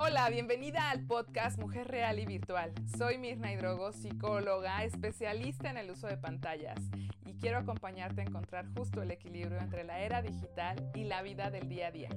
Hola, 0.00 0.30
bienvenida 0.30 0.90
al 0.90 1.04
podcast 1.08 1.58
Mujer 1.58 1.88
Real 1.88 2.20
y 2.20 2.24
Virtual. 2.24 2.72
Soy 2.96 3.18
Mirna 3.18 3.52
Hidrogo, 3.52 3.90
psicóloga, 3.90 4.84
especialista 4.84 5.70
en 5.70 5.76
el 5.76 5.90
uso 5.90 6.06
de 6.06 6.16
pantallas 6.16 6.78
y 7.26 7.34
quiero 7.34 7.58
acompañarte 7.58 8.20
a 8.20 8.24
encontrar 8.24 8.64
justo 8.76 9.02
el 9.02 9.10
equilibrio 9.10 9.58
entre 9.58 9.82
la 9.82 9.98
era 9.98 10.22
digital 10.22 10.88
y 10.94 11.02
la 11.02 11.22
vida 11.22 11.50
del 11.50 11.68
día 11.68 11.88
a 11.88 11.90
día. 11.90 12.10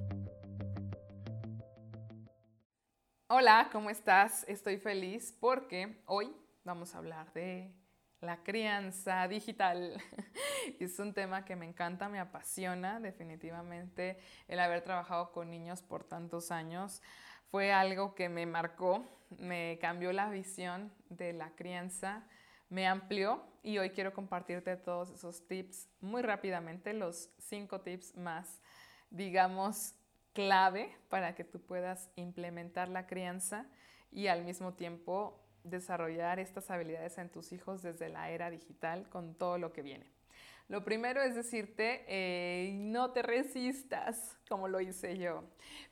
Hola, 3.27 3.69
¿cómo 3.71 3.89
estás? 3.89 4.45
Estoy 4.47 4.77
feliz 4.77 5.35
porque 5.39 6.03
hoy 6.05 6.31
vamos 6.63 6.93
a 6.93 6.99
hablar 6.99 7.33
de 7.33 7.73
la 8.19 8.43
crianza 8.43 9.27
digital. 9.27 9.99
es 10.79 10.99
un 10.99 11.15
tema 11.15 11.45
que 11.45 11.55
me 11.55 11.65
encanta, 11.65 12.09
me 12.09 12.19
apasiona 12.19 12.99
definitivamente 12.99 14.19
el 14.47 14.59
haber 14.59 14.83
trabajado 14.83 15.31
con 15.31 15.49
niños 15.49 15.81
por 15.81 16.03
tantos 16.03 16.51
años 16.51 17.01
fue 17.51 17.73
algo 17.73 18.15
que 18.15 18.29
me 18.29 18.45
marcó, 18.45 19.05
me 19.37 19.77
cambió 19.81 20.13
la 20.13 20.29
visión 20.29 20.91
de 21.09 21.33
la 21.33 21.51
crianza, 21.51 22.23
me 22.69 22.87
amplió 22.87 23.43
y 23.61 23.77
hoy 23.77 23.89
quiero 23.89 24.13
compartirte 24.13 24.77
todos 24.77 25.11
esos 25.11 25.45
tips 25.47 25.89
muy 25.99 26.21
rápidamente, 26.21 26.93
los 26.93 27.29
cinco 27.37 27.81
tips 27.81 28.15
más, 28.15 28.61
digamos, 29.09 29.95
clave 30.31 30.95
para 31.09 31.35
que 31.35 31.43
tú 31.43 31.59
puedas 31.59 32.09
implementar 32.15 32.87
la 32.87 33.05
crianza 33.05 33.65
y 34.11 34.27
al 34.27 34.45
mismo 34.45 34.73
tiempo 34.73 35.37
desarrollar 35.65 36.39
estas 36.39 36.71
habilidades 36.71 37.17
en 37.17 37.29
tus 37.29 37.51
hijos 37.51 37.81
desde 37.81 38.07
la 38.07 38.29
era 38.29 38.49
digital 38.49 39.09
con 39.09 39.35
todo 39.35 39.57
lo 39.57 39.73
que 39.73 39.81
viene. 39.81 40.20
Lo 40.71 40.85
primero 40.85 41.21
es 41.21 41.35
decirte, 41.35 42.71
no 42.75 43.11
te 43.11 43.21
resistas, 43.23 44.39
como 44.47 44.69
lo 44.69 44.79
hice 44.79 45.17
yo. 45.17 45.43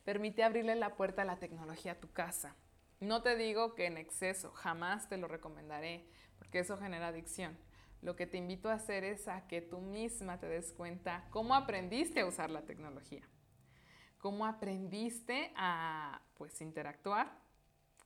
Permite 0.05 0.41
abrirle 0.41 0.73
la 0.75 0.95
puerta 0.95 1.23
a 1.23 1.25
la 1.25 1.37
tecnología 1.37 1.91
a 1.91 1.99
tu 1.99 2.09
casa. 2.13 2.55
No 3.01 3.21
te 3.21 3.35
digo 3.35 3.75
que 3.75 3.87
en 3.87 3.97
exceso, 3.97 4.51
jamás 4.51 5.09
te 5.09 5.17
lo 5.17 5.27
recomendaré, 5.27 6.07
porque 6.37 6.59
eso 6.59 6.77
genera 6.77 7.09
adicción. 7.09 7.57
Lo 8.01 8.15
que 8.15 8.25
te 8.25 8.37
invito 8.37 8.69
a 8.69 8.75
hacer 8.75 9.03
es 9.03 9.27
a 9.27 9.47
que 9.49 9.61
tú 9.61 9.81
misma 9.81 10.39
te 10.39 10.47
des 10.47 10.71
cuenta 10.71 11.27
cómo 11.29 11.55
aprendiste 11.55 12.21
a 12.21 12.25
usar 12.25 12.49
la 12.49 12.61
tecnología, 12.61 13.27
cómo 14.17 14.45
aprendiste 14.45 15.51
a 15.57 16.21
pues 16.35 16.61
interactuar 16.61 17.37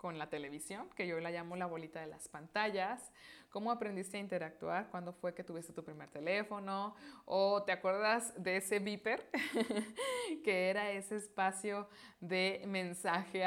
con 0.03 0.19
la 0.19 0.27
televisión, 0.27 0.89
que 0.97 1.07
yo 1.07 1.17
la 1.21 1.31
llamo 1.31 1.55
la 1.55 1.65
bolita 1.65 2.01
de 2.01 2.07
las 2.07 2.27
pantallas, 2.27 3.09
cómo 3.49 3.71
aprendiste 3.71 4.17
a 4.17 4.19
interactuar, 4.19 4.89
cuándo 4.89 5.13
fue 5.13 5.33
que 5.33 5.45
tuviste 5.45 5.71
tu 5.71 5.81
primer 5.81 6.09
teléfono, 6.09 6.93
o 7.23 7.63
te 7.63 7.71
acuerdas 7.71 8.33
de 8.35 8.57
ese 8.57 8.79
beeper, 8.79 9.29
que 10.43 10.69
era 10.69 10.91
ese 10.91 11.15
espacio 11.15 11.87
de 12.19 12.65
mensaje 12.67 13.45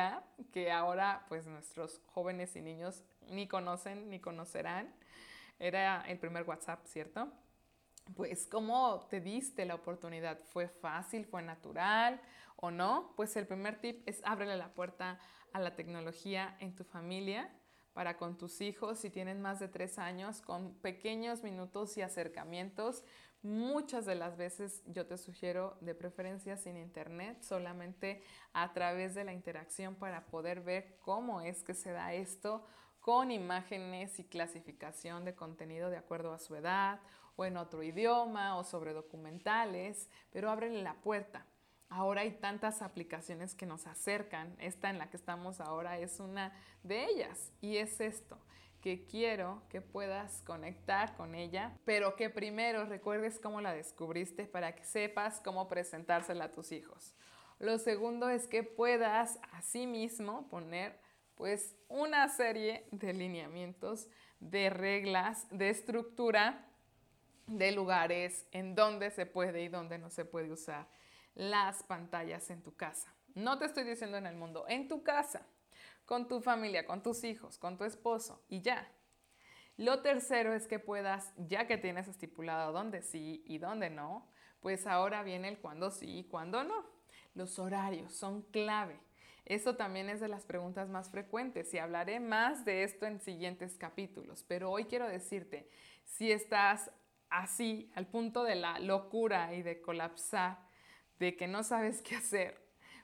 que 0.51 0.73
ahora 0.73 1.27
pues 1.29 1.47
nuestros 1.47 2.01
jóvenes 2.07 2.57
y 2.57 2.63
niños 2.63 3.05
ni 3.29 3.47
conocen 3.47 4.09
ni 4.09 4.19
conocerán. 4.19 4.95
Era 5.59 6.05
el 6.09 6.19
primer 6.19 6.45
WhatsApp, 6.45 6.87
¿cierto? 6.87 7.31
Pues 8.15 8.47
cómo 8.47 9.07
te 9.11 9.21
diste 9.21 9.65
la 9.65 9.75
oportunidad. 9.75 10.39
¿Fue 10.45 10.69
fácil? 10.69 11.27
¿Fue 11.27 11.43
natural 11.43 12.21
o 12.57 12.71
no? 12.71 13.13
Pues 13.17 13.37
el 13.37 13.47
primer 13.47 13.81
tip 13.81 14.07
es 14.09 14.21
ábrele 14.25 14.57
la 14.57 14.73
puerta 14.75 15.19
a 15.53 15.61
la 15.61 15.75
tecnología 15.75 16.57
en 16.61 16.75
tu 16.75 16.85
familia 16.85 17.51
para 17.93 18.19
con 18.19 18.37
tus 18.37 18.61
hijos 18.61 18.99
si 18.99 19.09
tienen 19.09 19.41
más 19.41 19.59
de 19.59 19.69
tres 19.69 19.99
años, 19.99 20.43
con 20.43 20.75
pequeños 20.81 21.43
minutos 21.43 21.97
y 21.97 22.03
acercamientos. 22.03 23.03
Muchas 23.43 24.05
de 24.05 24.17
las 24.17 24.37
veces 24.37 24.83
yo 24.87 25.07
te 25.07 25.17
sugiero 25.17 25.79
de 25.81 25.95
preferencia 25.95 26.59
sin 26.59 26.77
internet, 26.77 27.43
solamente 27.43 28.23
a 28.53 28.73
través 28.75 29.15
de 29.15 29.25
la 29.25 29.33
interacción 29.33 29.95
para 29.95 30.27
poder 30.27 30.61
ver 30.61 30.99
cómo 31.01 31.41
es 31.41 31.63
que 31.63 31.73
se 31.73 31.93
da 31.93 32.13
esto 32.13 32.67
con 33.07 33.31
imágenes 33.31 34.19
y 34.19 34.25
clasificación 34.25 35.25
de 35.25 35.37
contenido 35.37 35.91
de 35.91 35.97
acuerdo 35.97 36.33
a 36.33 36.41
su 36.41 36.57
edad 36.57 36.99
o 37.37 37.45
en 37.45 37.57
otro 37.57 37.85
idioma 37.85 38.57
o 38.57 38.65
sobre 38.65 38.95
documentales, 38.95 40.11
pero 40.33 40.51
ábrele 40.51 40.83
la 40.83 40.95
puerta. 40.95 41.47
Ahora 41.89 42.23
hay 42.23 42.33
tantas 42.33 42.83
aplicaciones 42.83 43.55
que 43.55 43.65
nos 43.65 43.87
acercan. 43.87 44.57
Esta 44.59 44.91
en 44.91 44.99
la 44.99 45.09
que 45.09 45.19
estamos 45.19 45.61
ahora 45.61 46.01
es 46.01 46.19
una 46.19 46.53
de 46.83 47.05
ellas 47.05 47.53
y 47.61 47.77
es 47.77 48.01
esto 48.01 48.41
que 48.81 49.07
quiero 49.07 49.63
que 49.69 49.81
puedas 49.81 50.43
conectar 50.43 51.15
con 51.17 51.37
ella, 51.37 51.79
pero 51.85 52.17
que 52.17 52.29
primero 52.29 52.87
recuerdes 52.87 53.39
cómo 53.39 53.61
la 53.61 53.73
descubriste 53.73 54.47
para 54.47 54.75
que 54.75 54.83
sepas 54.83 55.41
cómo 55.45 55.69
presentársela 55.69 56.47
a 56.47 56.51
tus 56.51 56.73
hijos. 56.73 57.15
Lo 57.61 57.79
segundo 57.79 58.29
es 58.31 58.49
que 58.49 58.65
puedas 58.65 59.39
asimismo 59.53 60.49
poner 60.49 61.06
pues 61.37 61.77
una 61.89 62.29
serie 62.29 62.87
de 62.91 63.13
lineamientos, 63.13 64.09
de 64.41 64.71
reglas, 64.71 65.47
de 65.51 65.71
estructura 65.71 66.67
de 67.47 67.73
lugares 67.73 68.47
en 68.51 68.75
donde 68.75 69.11
se 69.11 69.27
puede 69.27 69.63
y 69.63 69.69
donde 69.69 69.99
no 69.99 70.11
se 70.11 70.25
puede 70.25 70.51
usar 70.51 70.89
las 71.35 71.83
pantallas 71.85 72.51
en 72.51 72.63
tu 72.63 72.75
casa. 72.75 73.15
No 73.35 73.59
te 73.59 73.67
estoy 73.67 73.85
diciendo 73.85 74.17
en 74.17 74.27
el 74.27 74.35
mundo, 74.35 74.65
en 74.69 74.89
tu 74.89 75.03
casa, 75.03 75.47
con 76.07 76.27
tu 76.27 76.41
familia, 76.41 76.87
con 76.87 77.03
tus 77.03 77.23
hijos, 77.23 77.59
con 77.59 77.77
tu 77.77 77.85
esposo 77.85 78.43
y 78.49 78.63
ya. 78.63 78.91
Lo 79.77 80.01
tercero 80.01 80.55
es 80.55 80.67
que 80.67 80.79
puedas, 80.79 81.35
ya 81.37 81.67
que 81.67 81.77
tienes 81.77 82.09
estipulado 82.09 82.73
dónde 82.73 83.03
sí 83.03 83.45
y 83.47 83.59
dónde 83.59 83.91
no, 83.91 84.27
pues 84.61 84.87
ahora 84.87 85.23
viene 85.23 85.49
el 85.49 85.59
cuándo 85.59 85.91
sí 85.91 86.21
y 86.21 86.25
cuándo 86.25 86.65
no. 86.65 86.87
Los 87.35 87.59
horarios 87.59 88.15
son 88.15 88.43
clave. 88.43 88.99
Eso 89.47 89.77
también 89.77 90.09
es 90.09 90.19
de 90.21 90.27
las 90.27 90.45
preguntas 90.45 90.89
más 90.89 91.09
frecuentes 91.09 91.73
y 91.73 91.79
hablaré 91.79 92.19
más 92.19 92.65
de 92.65 92.83
esto 92.83 93.07
en 93.07 93.21
siguientes 93.21 93.79
capítulos, 93.79 94.45
pero 94.49 94.73
hoy 94.73 94.87
quiero 94.87 95.07
decirte, 95.07 95.71
si 96.05 96.33
estás 96.33 96.91
así, 97.31 97.89
al 97.95 98.09
punto 98.09 98.43
de 98.43 98.57
la 98.57 98.81
locura 98.81 99.55
y 99.55 99.63
de 99.63 99.81
colapsar, 99.81 100.59
de 101.21 101.37
que 101.37 101.47
no 101.47 101.63
sabes 101.63 102.03
qué 102.03 102.17
hacer, 102.17 102.61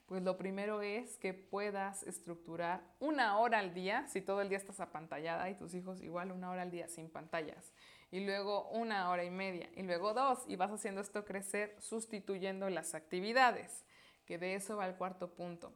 pues 0.06 0.24
lo 0.24 0.36
primero 0.36 0.82
es 0.82 1.16
que 1.16 1.32
puedas 1.32 2.02
estructurar 2.02 2.82
una 2.98 3.38
hora 3.38 3.60
al 3.60 3.72
día, 3.72 4.08
si 4.08 4.20
todo 4.20 4.40
el 4.40 4.48
día 4.48 4.58
estás 4.58 4.80
apantallada 4.80 5.48
y 5.48 5.54
tus 5.54 5.74
hijos 5.74 6.02
igual 6.02 6.32
una 6.32 6.50
hora 6.50 6.62
al 6.62 6.72
día 6.72 6.88
sin 6.88 7.08
pantallas, 7.08 7.72
y 8.10 8.18
luego 8.26 8.68
una 8.70 9.10
hora 9.10 9.22
y 9.22 9.30
media, 9.30 9.70
y 9.76 9.84
luego 9.84 10.12
dos, 10.12 10.40
y 10.48 10.56
vas 10.56 10.72
haciendo 10.72 11.02
esto 11.02 11.24
crecer 11.24 11.76
sustituyendo 11.78 12.68
las 12.68 12.96
actividades, 12.96 13.84
que 14.26 14.38
de 14.38 14.56
eso 14.56 14.76
va 14.76 14.86
el 14.86 14.96
cuarto 14.96 15.34
punto. 15.34 15.72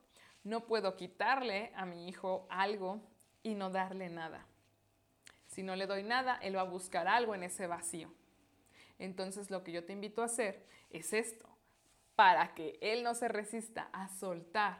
No 0.46 0.60
puedo 0.60 0.94
quitarle 0.94 1.72
a 1.74 1.84
mi 1.86 2.06
hijo 2.08 2.46
algo 2.48 3.00
y 3.42 3.56
no 3.56 3.68
darle 3.68 4.08
nada. 4.08 4.46
Si 5.48 5.64
no 5.64 5.74
le 5.74 5.88
doy 5.88 6.04
nada, 6.04 6.38
él 6.40 6.56
va 6.56 6.60
a 6.60 6.70
buscar 6.70 7.08
algo 7.08 7.34
en 7.34 7.42
ese 7.42 7.66
vacío. 7.66 8.12
Entonces 9.00 9.50
lo 9.50 9.64
que 9.64 9.72
yo 9.72 9.84
te 9.84 9.92
invito 9.92 10.22
a 10.22 10.26
hacer 10.26 10.64
es 10.90 11.12
esto, 11.12 11.48
para 12.14 12.54
que 12.54 12.78
Él 12.80 13.02
no 13.02 13.16
se 13.16 13.26
resista 13.26 13.88
a 13.92 14.08
soltar 14.08 14.78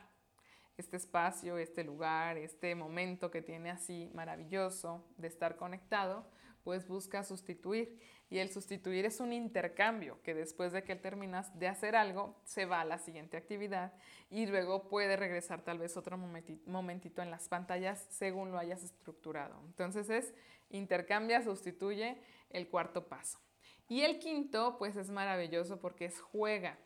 este 0.77 0.99
espacio, 0.99 1.59
este 1.59 1.83
lugar, 1.83 2.39
este 2.39 2.77
momento 2.77 3.33
que 3.33 3.43
tiene 3.43 3.71
así 3.71 4.09
maravilloso 4.15 5.05
de 5.17 5.27
estar 5.27 5.57
conectado, 5.57 6.25
pues 6.67 6.89
busca 6.89 7.23
sustituir. 7.23 7.97
Y 8.29 8.39
el 8.39 8.51
sustituir 8.51 9.05
es 9.05 9.21
un 9.21 9.33
intercambio 9.33 10.21
que 10.25 10.35
después 10.35 10.73
de 10.73 10.83
que 10.83 10.97
terminas 10.97 11.57
de 11.61 11.69
hacer 11.69 11.95
algo, 11.95 12.41
se 12.43 12.65
va 12.65 12.81
a 12.81 12.85
la 12.85 12.99
siguiente 12.99 13.37
actividad 13.37 13.93
y 14.31 14.47
luego 14.47 14.89
puede 14.89 15.15
regresar 15.15 15.63
tal 15.63 15.79
vez 15.79 15.97
otro 15.97 16.19
momentito 16.19 17.23
en 17.23 17.31
las 17.31 17.49
pantallas 17.49 18.05
según 18.11 18.51
lo 18.51 18.59
hayas 18.59 18.83
estructurado. 18.83 19.63
Entonces 19.65 20.11
es 20.11 20.35
intercambia, 20.69 21.41
sustituye 21.41 22.21
el 22.51 22.69
cuarto 22.69 23.07
paso. 23.07 23.39
Y 23.87 24.01
el 24.01 24.19
quinto, 24.19 24.77
pues 24.77 24.97
es 24.97 25.09
maravilloso 25.09 25.79
porque 25.79 26.07
es 26.07 26.21
juega. 26.21 26.81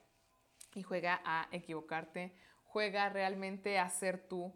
Y 0.74 0.82
juega 0.82 1.22
a 1.24 1.48
equivocarte, 1.52 2.34
juega 2.64 3.08
realmente 3.08 3.78
a 3.78 3.88
ser 3.88 4.28
tú, 4.28 4.52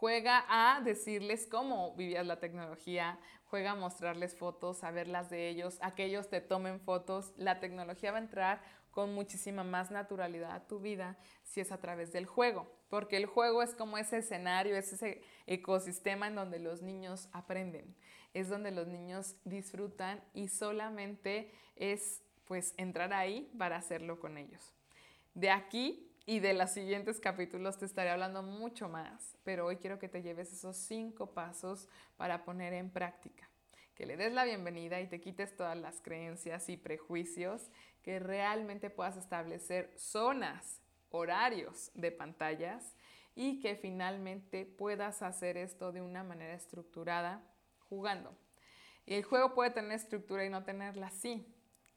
juega 0.00 0.44
a 0.48 0.80
decirles 0.80 1.46
cómo 1.46 1.94
vivías 1.96 2.26
la 2.26 2.40
tecnología, 2.40 3.18
juega 3.44 3.72
a 3.72 3.74
mostrarles 3.74 4.36
fotos, 4.36 4.84
a 4.84 4.90
verlas 4.90 5.30
de 5.30 5.48
ellos, 5.48 5.78
a 5.80 5.94
que 5.94 6.04
ellos 6.04 6.28
te 6.28 6.40
tomen 6.40 6.80
fotos. 6.80 7.32
La 7.36 7.60
tecnología 7.60 8.12
va 8.12 8.18
a 8.18 8.22
entrar 8.22 8.62
con 8.90 9.14
muchísima 9.14 9.64
más 9.64 9.90
naturalidad 9.90 10.52
a 10.52 10.66
tu 10.66 10.80
vida 10.80 11.16
si 11.44 11.60
es 11.60 11.72
a 11.72 11.80
través 11.80 12.12
del 12.12 12.26
juego, 12.26 12.66
porque 12.90 13.16
el 13.16 13.26
juego 13.26 13.62
es 13.62 13.74
como 13.74 13.98
ese 13.98 14.18
escenario, 14.18 14.76
es 14.76 14.92
ese 14.92 15.22
ecosistema 15.46 16.26
en 16.26 16.34
donde 16.34 16.58
los 16.58 16.82
niños 16.82 17.28
aprenden 17.32 17.94
es 18.34 18.48
donde 18.48 18.70
los 18.70 18.86
niños 18.86 19.36
disfrutan 19.44 20.22
y 20.34 20.48
solamente 20.48 21.52
es 21.76 22.22
pues 22.46 22.74
entrar 22.76 23.12
ahí 23.12 23.50
para 23.58 23.76
hacerlo 23.76 24.20
con 24.20 24.38
ellos. 24.38 24.74
De 25.34 25.50
aquí 25.50 26.07
y 26.28 26.40
de 26.40 26.52
los 26.52 26.68
siguientes 26.68 27.20
capítulos 27.20 27.78
te 27.78 27.86
estaré 27.86 28.10
hablando 28.10 28.42
mucho 28.42 28.86
más, 28.86 29.38
pero 29.44 29.64
hoy 29.64 29.78
quiero 29.78 29.98
que 29.98 30.10
te 30.10 30.20
lleves 30.20 30.52
esos 30.52 30.76
cinco 30.76 31.32
pasos 31.32 31.88
para 32.18 32.44
poner 32.44 32.74
en 32.74 32.90
práctica. 32.90 33.48
Que 33.94 34.04
le 34.04 34.18
des 34.18 34.34
la 34.34 34.44
bienvenida 34.44 35.00
y 35.00 35.06
te 35.06 35.22
quites 35.22 35.56
todas 35.56 35.78
las 35.78 36.02
creencias 36.02 36.68
y 36.68 36.76
prejuicios, 36.76 37.70
que 38.02 38.18
realmente 38.18 38.90
puedas 38.90 39.16
establecer 39.16 39.90
zonas, 39.96 40.82
horarios 41.08 41.90
de 41.94 42.12
pantallas 42.12 42.94
y 43.34 43.58
que 43.60 43.76
finalmente 43.76 44.66
puedas 44.66 45.22
hacer 45.22 45.56
esto 45.56 45.92
de 45.92 46.02
una 46.02 46.24
manera 46.24 46.52
estructurada 46.52 47.42
jugando. 47.88 48.36
Y 49.06 49.14
el 49.14 49.24
juego 49.24 49.54
puede 49.54 49.70
tener 49.70 49.92
estructura 49.92 50.44
y 50.44 50.50
no 50.50 50.62
tenerla 50.62 51.06
así. 51.06 51.46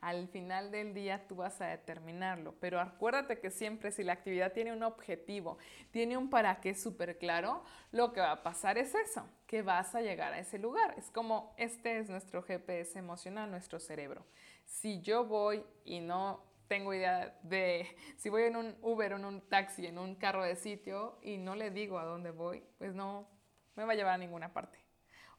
Al 0.02 0.28
final 0.28 0.72
del 0.72 0.96
día 0.96 1.28
tú 1.28 1.36
vas 1.36 1.62
a 1.62 1.68
determinarlo, 1.68 2.56
pero 2.60 2.80
acuérdate 2.80 3.40
que 3.40 3.52
siempre 3.52 3.92
si 3.92 4.04
la 4.04 4.14
actividad 4.14 4.52
tiene 4.52 4.74
un 4.74 4.82
objetivo, 4.82 5.60
tiene 5.92 6.18
un 6.18 6.32
para 6.32 6.60
qué 6.60 6.74
súper 6.74 7.20
claro, 7.20 7.64
lo 7.92 8.12
que 8.12 8.20
va 8.20 8.32
a 8.32 8.44
pasar 8.44 8.80
es 8.80 8.96
eso, 8.96 9.30
que 9.46 9.62
vas 9.62 9.94
a 9.94 10.02
llegar 10.02 10.34
a 10.34 10.40
ese 10.40 10.58
lugar. 10.58 10.96
Es 10.98 11.12
como 11.12 11.54
este 11.56 12.00
es 12.00 12.10
nuestro 12.10 12.42
GPS 12.42 12.98
emocional, 12.98 13.52
nuestro 13.52 13.80
cerebro. 13.80 14.26
Si 14.66 15.02
yo 15.02 15.26
voy 15.26 15.64
y 15.86 16.00
no 16.00 16.44
tengo 16.68 16.96
idea 16.96 17.38
de 17.44 17.96
si 18.18 18.30
voy 18.30 18.44
en 18.44 18.56
un 18.56 18.76
Uber, 18.82 19.12
en 19.12 19.26
un 19.26 19.42
taxi, 19.42 19.86
en 19.86 20.00
un 20.00 20.16
carro 20.16 20.44
de 20.44 20.56
sitio 20.56 21.20
y 21.22 21.38
no 21.38 21.54
le 21.54 21.70
digo 21.70 22.00
a 22.00 22.06
dónde 22.06 22.32
voy, 22.32 22.64
pues 22.80 22.96
no 22.96 23.28
me 23.76 23.86
va 23.86 23.92
a 23.92 23.96
llevar 23.96 24.16
a 24.16 24.18
ninguna 24.18 24.52
parte. 24.52 24.80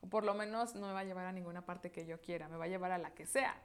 O 0.03 0.09
por 0.09 0.23
lo 0.25 0.35
menos 0.35 0.77
no 0.77 0.87
me 0.87 0.93
va 0.93 1.01
a 1.01 1.05
llevar 1.05 1.27
a 1.27 1.33
ninguna 1.33 1.67
parte 1.67 1.91
que 1.91 2.07
yo 2.07 2.21
quiera, 2.21 2.49
me 2.49 2.57
va 2.57 2.67
a 2.67 2.69
llevar 2.69 2.93
a 2.93 2.99
la 2.99 3.13
que 3.13 3.27
sea. 3.27 3.61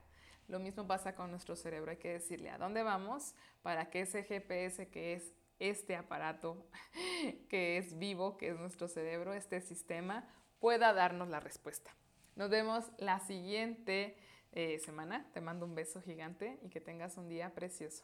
Lo 0.48 0.60
mismo 0.60 0.88
pasa 0.88 1.14
con 1.14 1.30
nuestro 1.30 1.56
cerebro, 1.56 1.92
hay 1.92 1.98
que 1.98 2.14
decirle 2.14 2.50
a 2.50 2.58
dónde 2.58 2.84
vamos 2.84 3.36
para 3.62 3.90
que 3.90 4.02
ese 4.02 4.24
GPS 4.24 4.90
que 4.90 5.14
es 5.14 5.34
este 5.60 5.96
aparato, 5.96 6.66
que 7.50 7.78
es 7.78 7.98
vivo, 7.98 8.38
que 8.38 8.50
es 8.50 8.58
nuestro 8.58 8.88
cerebro, 8.88 9.34
este 9.34 9.60
sistema, 9.60 10.28
pueda 10.60 10.94
darnos 10.94 11.28
la 11.28 11.40
respuesta. 11.40 11.92
Nos 12.36 12.50
vemos 12.50 12.86
la 12.98 13.20
siguiente 13.20 14.16
eh, 14.52 14.80
semana. 14.80 15.30
Te 15.34 15.42
mando 15.42 15.66
un 15.66 15.76
beso 15.76 16.02
gigante 16.02 16.60
y 16.62 16.70
que 16.70 16.80
tengas 16.80 17.18
un 17.18 17.28
día 17.28 17.54
precioso. 17.54 18.04